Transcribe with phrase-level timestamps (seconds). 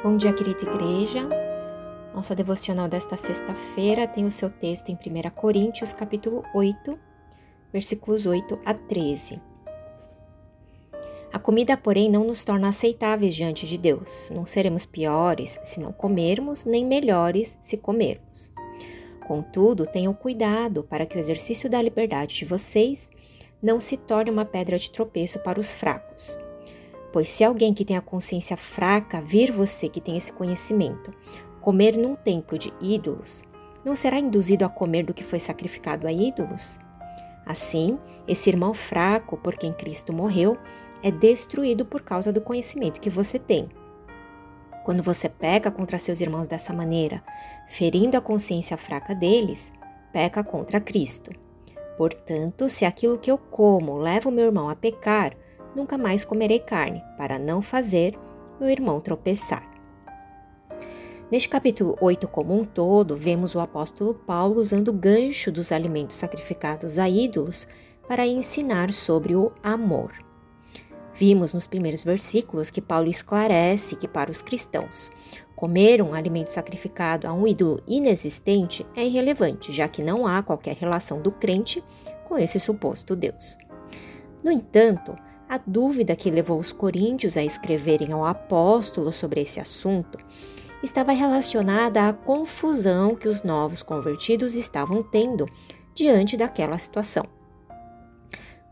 [0.00, 1.28] Bom dia, querida igreja.
[2.14, 6.96] Nossa devocional desta sexta-feira tem o seu texto em 1 Coríntios, capítulo 8,
[7.72, 9.42] versículos 8 a 13.
[11.32, 14.30] A comida, porém, não nos torna aceitáveis diante de Deus.
[14.32, 18.52] Não seremos piores se não comermos, nem melhores se comermos.
[19.26, 23.10] Contudo, tenham cuidado para que o exercício da liberdade de vocês
[23.60, 26.38] não se torne uma pedra de tropeço para os fracos.
[27.12, 31.12] Pois se alguém que tem a consciência fraca vir você que tem esse conhecimento
[31.60, 33.42] comer num templo de ídolos,
[33.84, 36.78] não será induzido a comer do que foi sacrificado a ídolos?
[37.46, 40.58] Assim, esse irmão fraco por quem Cristo morreu
[41.02, 43.68] é destruído por causa do conhecimento que você tem.
[44.84, 47.22] Quando você peca contra seus irmãos dessa maneira,
[47.66, 49.72] ferindo a consciência fraca deles,
[50.12, 51.30] peca contra Cristo.
[51.96, 55.34] Portanto, se aquilo que eu como leva o meu irmão a pecar,
[55.78, 58.18] nunca mais comerei carne, para não fazer
[58.60, 59.66] meu irmão tropeçar.
[61.30, 66.16] Neste capítulo 8 como um todo, vemos o apóstolo Paulo usando o gancho dos alimentos
[66.16, 67.68] sacrificados a ídolos
[68.08, 70.12] para ensinar sobre o amor.
[71.14, 75.10] Vimos nos primeiros versículos que Paulo esclarece que para os cristãos,
[75.54, 80.76] comer um alimento sacrificado a um ídolo inexistente é irrelevante, já que não há qualquer
[80.76, 81.84] relação do crente
[82.24, 83.58] com esse suposto Deus.
[84.42, 85.16] No entanto,
[85.48, 90.18] a dúvida que levou os coríntios a escreverem ao apóstolo sobre esse assunto
[90.82, 95.46] estava relacionada à confusão que os novos convertidos estavam tendo
[95.94, 97.24] diante daquela situação.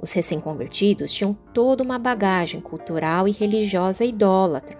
[0.00, 4.76] Os recém-convertidos tinham toda uma bagagem cultural e religiosa idólatra,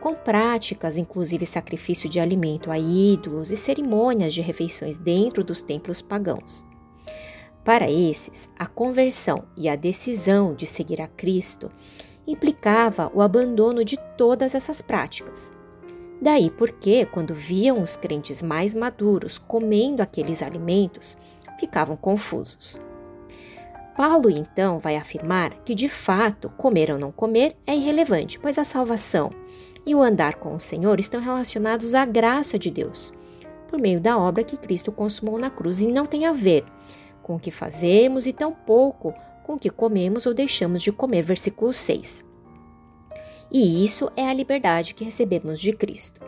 [0.00, 6.02] com práticas, inclusive sacrifício de alimento a ídolos e cerimônias de refeições dentro dos templos
[6.02, 6.66] pagãos.
[7.66, 11.68] Para esses, a conversão e a decisão de seguir a Cristo
[12.24, 15.52] implicava o abandono de todas essas práticas.
[16.22, 21.18] Daí porque, quando viam os crentes mais maduros comendo aqueles alimentos,
[21.58, 22.80] ficavam confusos.
[23.96, 28.64] Paulo então vai afirmar que de fato comer ou não comer é irrelevante, pois a
[28.64, 29.32] salvação
[29.84, 33.12] e o andar com o Senhor estão relacionados à graça de Deus,
[33.66, 36.64] por meio da obra que Cristo consumou na cruz e não tem a ver
[37.26, 41.72] com o que fazemos e tampouco com o que comemos ou deixamos de comer, versículo
[41.72, 42.24] 6.
[43.50, 46.20] E isso é a liberdade que recebemos de Cristo.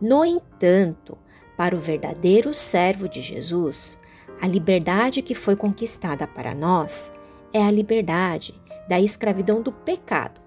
[0.00, 1.18] No entanto,
[1.56, 3.98] para o verdadeiro servo de Jesus,
[4.40, 7.10] a liberdade que foi conquistada para nós
[7.52, 8.54] é a liberdade
[8.88, 10.40] da escravidão do pecado.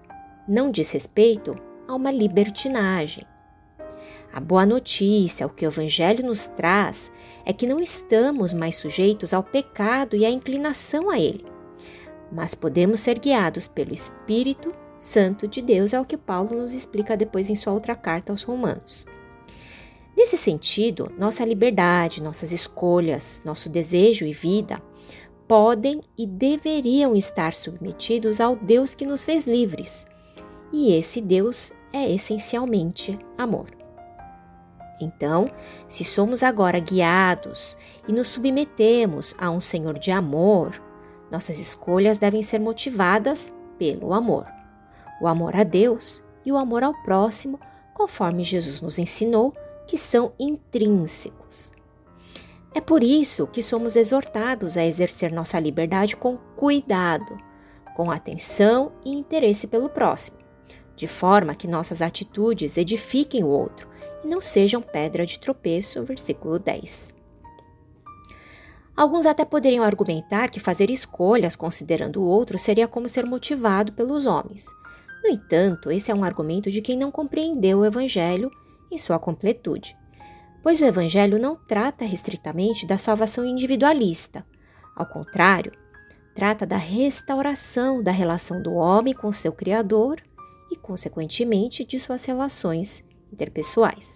[0.48, 1.54] Não diz respeito
[1.86, 3.26] a uma libertinagem.
[4.34, 7.08] A boa notícia, o que o Evangelho nos traz,
[7.46, 11.46] é que não estamos mais sujeitos ao pecado e à inclinação a ele,
[12.32, 17.16] mas podemos ser guiados pelo Espírito Santo de Deus, é o que Paulo nos explica
[17.16, 19.06] depois em sua outra carta aos Romanos.
[20.16, 24.82] Nesse sentido, nossa liberdade, nossas escolhas, nosso desejo e vida
[25.46, 30.04] podem e deveriam estar submetidos ao Deus que nos fez livres.
[30.72, 33.83] E esse Deus é essencialmente amor.
[35.00, 35.50] Então,
[35.88, 40.80] se somos agora guiados e nos submetemos a um Senhor de amor,
[41.30, 44.46] nossas escolhas devem ser motivadas pelo amor.
[45.20, 47.58] O amor a Deus e o amor ao próximo,
[47.92, 49.54] conforme Jesus nos ensinou
[49.86, 51.72] que são intrínsecos.
[52.74, 57.38] É por isso que somos exortados a exercer nossa liberdade com cuidado,
[57.94, 60.38] com atenção e interesse pelo próximo,
[60.96, 63.93] de forma que nossas atitudes edifiquem o outro
[64.24, 66.02] e não sejam pedra de tropeço.
[66.02, 67.14] Versículo 10.
[68.96, 74.24] Alguns até poderiam argumentar que fazer escolhas considerando o outro seria como ser motivado pelos
[74.24, 74.64] homens.
[75.22, 78.50] No entanto, esse é um argumento de quem não compreendeu o Evangelho
[78.90, 79.96] em sua completude,
[80.62, 84.46] pois o Evangelho não trata restritamente da salvação individualista.
[84.94, 85.72] Ao contrário,
[86.34, 90.22] trata da restauração da relação do homem com seu Criador
[90.70, 93.03] e, consequentemente, de suas relações
[93.34, 94.08] interpessoais.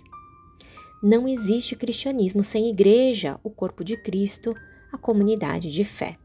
[1.02, 4.54] Não existe cristianismo sem igreja, o corpo de Cristo,
[4.92, 6.16] a comunidade de fé.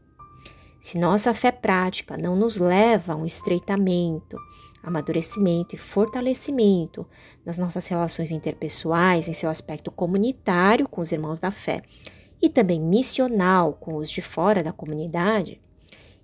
[0.80, 4.36] Se nossa fé prática não nos leva a um estreitamento,
[4.82, 7.06] amadurecimento e fortalecimento
[7.44, 11.82] nas nossas relações interpessoais, em seu aspecto comunitário com os irmãos da fé
[12.40, 15.60] e também missional com os de fora da comunidade,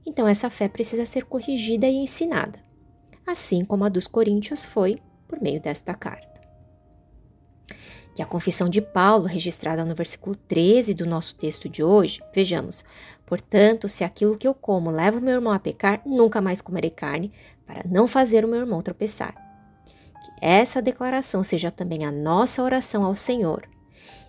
[0.05, 2.59] então essa fé precisa ser corrigida e ensinada,
[3.27, 6.30] assim como a dos coríntios foi por meio desta carta.
[8.21, 12.85] Que a confissão de Paulo, registrada no versículo 13 do nosso texto de hoje, vejamos:
[13.25, 16.91] Portanto, se aquilo que eu como leva o meu irmão a pecar, nunca mais comerei
[16.91, 17.33] carne,
[17.67, 19.35] para não fazer o meu irmão tropeçar.
[20.39, 23.67] essa declaração seja também a nossa oração ao Senhor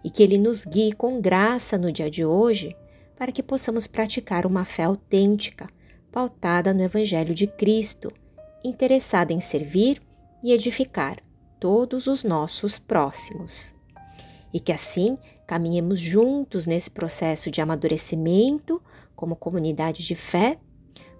[0.05, 2.73] e que Ele nos guie com graça no dia de hoje
[3.17, 5.67] para que possamos praticar uma fé autêntica,
[6.09, 8.09] pautada no Evangelho de Cristo,
[8.63, 10.01] interessada em servir
[10.41, 11.17] e edificar
[11.59, 13.80] todos os nossos próximos.
[14.53, 15.17] E que assim
[15.47, 18.81] caminhemos juntos nesse processo de amadurecimento
[19.15, 20.57] como comunidade de fé,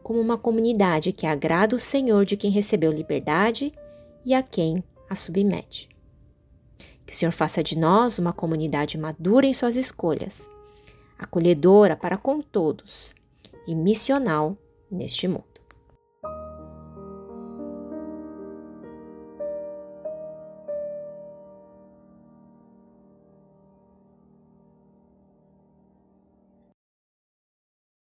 [0.02, 3.72] como uma comunidade que agrada o Senhor de quem recebeu liberdade
[4.26, 5.90] e a quem a submete.
[7.06, 10.50] Que o Senhor faça de nós uma comunidade madura em suas escolhas,
[11.20, 13.14] acolhedora para com todos
[13.68, 14.58] e missional
[14.90, 15.51] neste mundo.